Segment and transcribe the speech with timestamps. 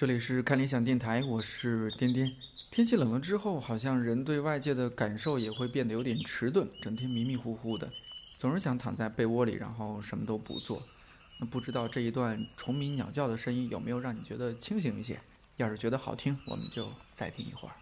[0.00, 2.34] 这里是看理想电台，我是颠颠。
[2.70, 7.92] 天气冷了之后，好像人对外界的感受也会变得有点迟钝，整天迷迷糊糊的，
[8.38, 10.82] 总是想躺在被窝里，然后什么都不做。
[11.38, 15.20] 那不知道这一段虫鸣鸟叫的声音有没有让你觉得清醒一些？
[15.58, 17.74] 要是觉得好听，我们就再听一会儿。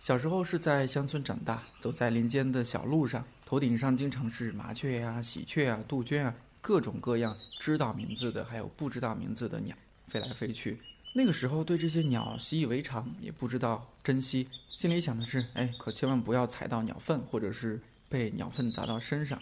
[0.00, 9.74] 小时候是在乡村长大，走在林间的小路上，头顶上经常是麻雀呀、喜鹊啊、杜鹃啊，各种各样知道名字的，还有不知道名字的鸟
[10.06, 10.78] 飞来飞去。
[11.14, 17.80] 那个时候对这些鸟习以为常，也不知道珍惜，心里想的是：哎，可千万不要踩到鸟粪，或者是
[18.10, 19.40] 被鸟粪砸到身上。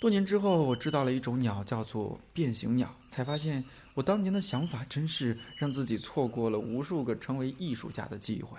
[0.00, 3.64] 多年之后，我知道了一种鸟叫做变形鸟，才发现
[3.94, 8.56] 我当年的想法真是让自己错过了无数个成为艺术家的机会。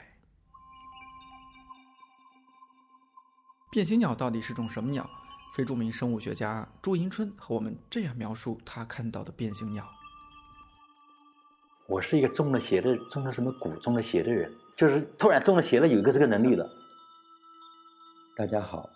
[3.75, 5.05] 变形鸟到底是种什么鸟？
[5.53, 9.85] 非著名生物学家朱迎春和我们这样描述他看到的变形鸟：
[11.85, 16.65] 我是一个中了邪的，中了什么蛊，中了邪的人，就是突然中了邪了，有一个这个能力了。
[18.37, 18.89] 大家好，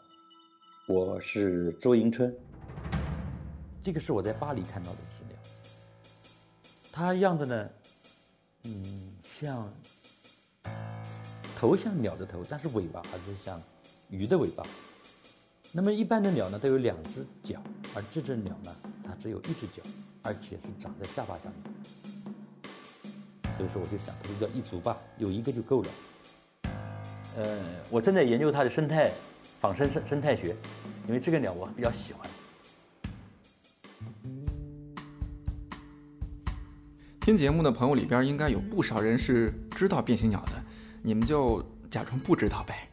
[0.87, 2.33] 我是朱迎春。
[3.81, 5.37] 这个是我在巴黎看到的石鸟，
[6.89, 7.69] 它样子呢，
[8.63, 9.73] 嗯，像
[11.53, 13.61] 头像鸟的头，但是尾巴还是像。
[14.09, 14.65] 鱼的尾巴，
[15.71, 17.61] 那么一般的鸟呢都有两只脚，
[17.93, 19.83] 而这只鸟呢它只有一只脚，
[20.23, 21.55] 而且是长在下巴下面。
[23.55, 25.89] 所以说我就想，它就叫一足吧，有一个就够了。
[27.37, 27.59] 呃，
[27.91, 29.11] 我正在研究它的生态，
[29.59, 30.55] 仿生生生态学，
[31.07, 32.27] 因为这个鸟我比较喜欢。
[37.21, 40.53] 听节目的朋友里边应该有不少人是知道变形鸟的，
[41.03, 42.89] 你们就假装不知道呗。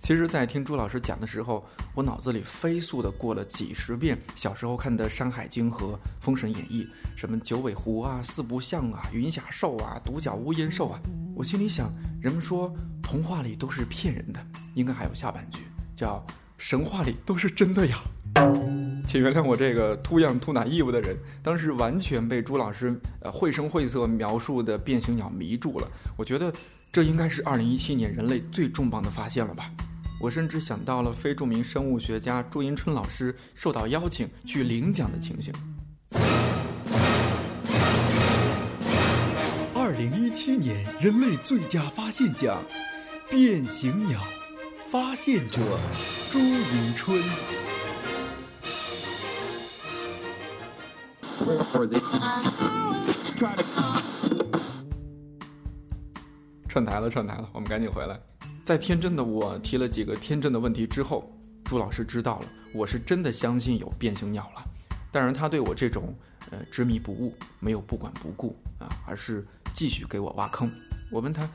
[0.00, 5.88] 其实，在听朱老师讲的时候，我脑子里飞速的过了几十遍小时候看的《山海经》和
[6.20, 6.84] 《封神演义》，
[7.18, 11.00] 什么九尾狐啊、四不像啊、云霞兽啊、独角乌烟兽啊。
[11.34, 14.40] 我心里想，人们说童话里都是骗人的，
[14.74, 15.62] 应该还有下半句，
[15.94, 16.24] 叫
[16.56, 17.98] 神话里都是真的呀。
[19.06, 25.88] 请原谅我这个秃样秃哪义务的人，当时完全被朱老师呃绘声绘色描述的变形鸟迷住了。
[26.16, 26.52] 我觉得。
[26.96, 29.70] 这应该是二零一七年人类最重磅的发现了吧？
[30.18, 35.52] 我甚至想到了非著名生物学家朱迎春老师受到邀请去领奖的情形。
[39.74, 42.64] 二零一七年人类最佳发现奖，
[43.28, 44.22] 变形鸟，
[44.88, 45.60] 发现者
[46.32, 47.20] 朱迎春。
[56.76, 58.20] 串台了，串台了，我们赶紧回来。
[58.62, 61.32] 在天真的我提了几个天真的问题之后，
[61.64, 64.62] 朱老师知道了，我是真的相信有变形鸟了。
[65.10, 66.14] 当然，他对我这种
[66.50, 69.42] 呃执迷不悟没有不管不顾啊，而是
[69.72, 70.70] 继续给我挖坑。
[71.10, 71.48] 我问他，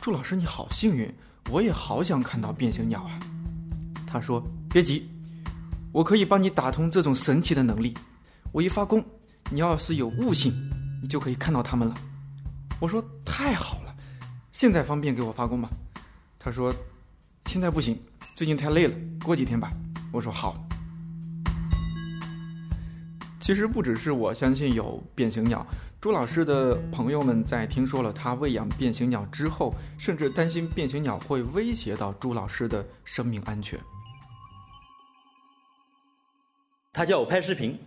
[0.00, 1.14] 朱老师你好幸运，
[1.50, 3.20] 我也好想看到变形鸟啊。
[4.06, 5.06] 他说别急，
[5.92, 7.94] 我可以帮你打通这种神奇的能力。
[8.52, 9.04] 我一发功，
[9.50, 10.50] 你要是有悟性，
[11.02, 11.94] 你就可以看到它们了。
[12.80, 13.85] 我说太好了。
[14.58, 15.68] 现在方便给我发工吗？
[16.38, 16.74] 他说，
[17.44, 18.02] 现在不行，
[18.34, 19.70] 最近太累了，过几天吧。
[20.10, 20.56] 我说好。
[23.38, 25.66] 其实不只是我相信有变形鸟，
[26.00, 33.78] 朱老师的朋友们在听说了他喂养变形鸟之后，甚至担心变形鸟会威胁到朱老师的生命安全。
[36.94, 37.78] 他叫我拍视频，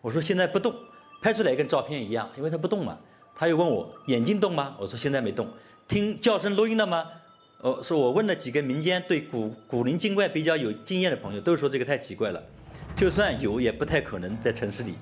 [0.00, 0.72] 我说现在不动，
[1.20, 2.96] 拍出来跟照片一样，因为他不动嘛。
[3.34, 4.76] 他又问我眼睛动吗？
[4.78, 5.48] 我说现在没动。
[5.88, 7.04] 听叫声录音了吗？
[7.60, 12.42] 哦，说我问了几个民间对古古灵精怪比较有经验的朋友，都说这个太奇怪了，
[12.96, 14.94] 就算有也不太可能在城市里。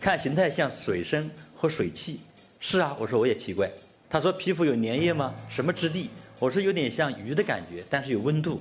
[0.00, 2.20] 看形态像水生或水汽。
[2.58, 3.70] 是啊，我说我也奇怪。
[4.08, 5.34] 他说皮肤有粘液吗？
[5.48, 6.10] 什么质地？
[6.38, 8.60] 我说有点像鱼的感觉，但是有温度。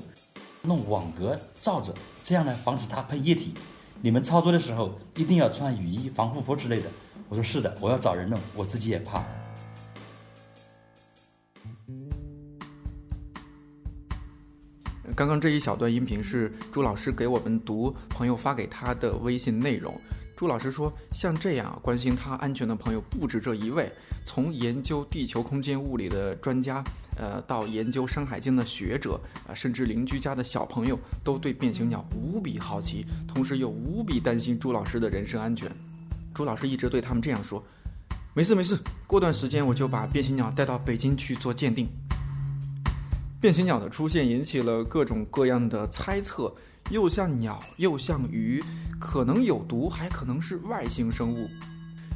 [0.61, 1.93] 弄网格罩着，
[2.23, 3.53] 这样呢防止它喷液体。
[4.01, 6.89] 你们操作的时候一定要穿雨衣、防护服之类的。
[7.29, 9.23] 我说是的，我要找人弄，我自己也怕。
[15.15, 19.93] 刚刚这一小段音频是朱老师给我们读朋友发给他的微信内容。
[20.35, 23.91] 朱老师说，像这样关心他安全的朋友不止这一位，
[24.25, 26.83] 从研究地球空间物理的专家，
[27.15, 35.69] 呃，到研究《山海经》的学者，啊，甚至邻居家的小朋友，都对变形鸟无比好奇，同时又无比担心朱老师的人身安全。
[36.33, 37.63] 朱老师一直对他们这样说
[38.33, 41.87] ：“没事没事，过段时间我就把变形鸟带到北京去做鉴定。”
[43.41, 46.53] 变形鸟的出现引起了各种各样的猜测，
[46.89, 48.63] 又像鸟又像鱼，
[48.99, 51.49] 可能有毒，还可能是外星生物。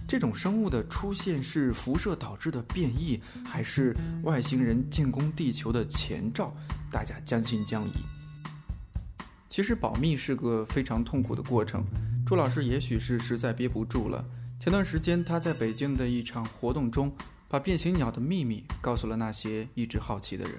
[0.06, 6.54] 这种生物的出现是辐射导致的变异，还是外星人进攻地球的前兆？
[6.92, 7.94] 大家将信将疑。
[9.50, 11.86] 其实保密是个非常痛苦的过程。
[12.26, 14.24] 朱老师也许是实在憋不住了。
[14.60, 17.12] 前段时间他在北京的一场活动中，
[17.48, 20.54] 把变形鸟的秘密告诉了那些一直好奇的人。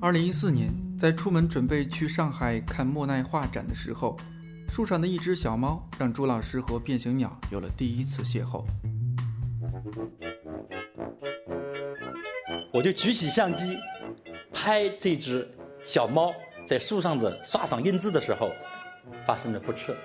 [0.00, 4.18] 二零一四年，在出门准备去上海看莫奈画展的时候。
[4.68, 8.64] 树上的一只小猫，让朱老师和变形鸟有了第一次邂逅。
[12.72, 13.78] 我就举起相机，
[14.52, 15.48] 拍这只
[15.84, 16.34] 小猫
[16.66, 18.50] 在树上的刷上英姿的时候，
[19.26, 19.96] 发生了不测，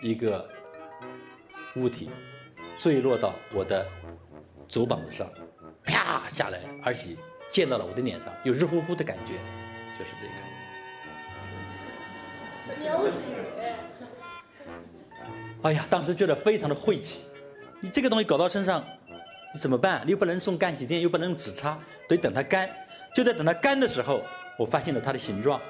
[0.00, 0.48] 一个
[1.74, 2.08] 物体
[2.78, 3.86] 坠落到我的
[4.66, 5.30] 左膀子上，
[5.84, 7.14] 啪下来，而且
[7.46, 9.34] 溅到了我的脸上，有热乎乎的感觉，
[9.98, 10.32] 就是这个。
[12.80, 13.12] 牛屎！
[15.62, 17.26] 哎呀，当时觉得非常的晦气。
[17.80, 18.82] 你这个东西搞到身上，
[19.52, 20.02] 你怎么办？
[20.06, 21.78] 你又不能送干洗店，又不能用纸擦，
[22.08, 22.68] 得等它干。
[23.14, 24.22] 就在等它干的时候，
[24.58, 25.60] 我发现了它的形状，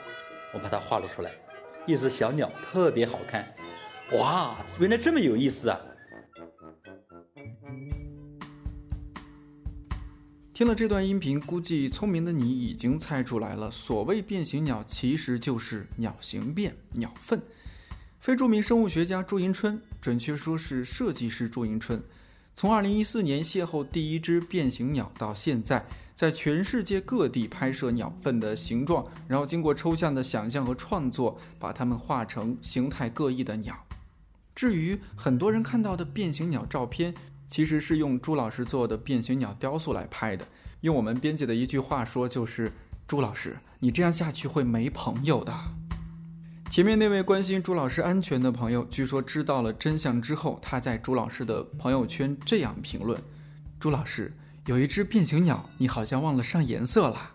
[0.52, 1.32] 我把它画了出来。
[1.86, 3.48] 一只小鸟，特别好看。
[4.18, 5.80] 哇，原来这么有意思啊！
[10.52, 13.70] 听了这段音频，估计聪明的你已经猜出来了。
[13.70, 17.40] 所谓变形鸟，其实就是鸟形变、鸟粪。
[18.18, 22.02] 非著名生物学家朱迎春，准确说是设计师朱迎春，
[22.58, 33.76] 从2014年邂逅第一只变形鸟到现在，在全世界各地拍摄鸟粪的形状，然后经过抽象的想象和创作，把它们画成形态各异的鸟。
[34.54, 37.14] 至于很多人看到的变形鸟照片，
[37.46, 40.48] 其实是用朱老师做的变形鸟雕塑来拍的。
[40.80, 42.72] 用我们编辑的一句话说，就是
[43.06, 45.52] 朱老师，你这样下去会没朋友的。
[46.68, 53.18] 前面那位关心朱老师安全的朋友，据说知道了真相之后，他在朱老师的朋友圈这样评论
[53.80, 54.34] ：“朱老师，
[54.66, 57.32] 有一只变形鸟，你好像忘了上颜色了。”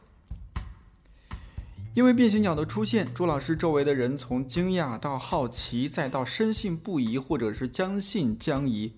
[1.96, 8.94] 因为变形鸟的出现，朱老师周围的人从惊讶到好奇，再到深信不疑，或者是将信将疑。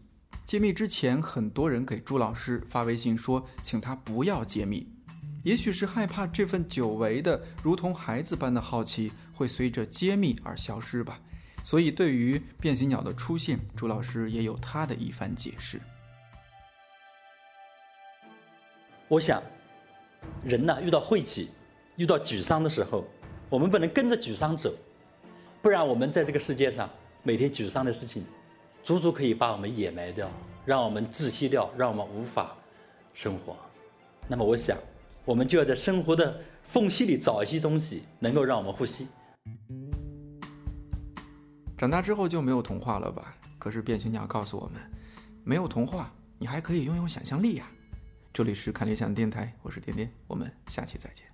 [0.45, 4.89] 揭秘之前，很多人给朱老师发微信说，请他不要揭秘。
[5.43, 11.19] 也许是害怕这份久违的、如同孩子般的好奇会随着揭秘而消失吧。
[11.63, 15.79] 所以，对于变形鸟的出现，朱老师也有他的一番解释。
[19.07, 19.41] 我想，
[20.43, 21.51] 人呐，遇到晦气、
[21.95, 23.05] 遇到沮丧的时候，
[23.49, 24.73] 我们不能跟着沮丧走，
[25.61, 26.89] 不然我们在这个世界上
[27.21, 28.25] 每天沮丧的事情。
[28.83, 30.29] 足足可以把我们掩埋掉，
[30.65, 32.53] 让我们窒息掉，让我们无法
[33.13, 33.55] 生活。
[34.27, 34.77] 那么，我想，
[35.23, 39.07] 我们就要在生活的缝隙里找一些东西，能够让我们呼吸。
[41.77, 43.35] 长大之后就没有童话了吧？
[43.59, 44.81] 可是变形鸟告诉我们，
[45.43, 47.65] 没有童话，你还可以拥有想象力呀。
[48.31, 51.32] 这里是看理想电台，我是点点，我们下期再见。